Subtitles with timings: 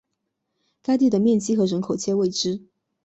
[0.81, 2.63] 该地的面积和人口皆未知。